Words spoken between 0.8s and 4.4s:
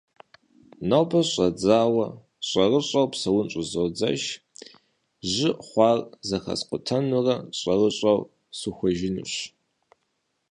Нобэ щыщӏэдзауэ, щӏэрыщӏэу псэун щӏызодзэж.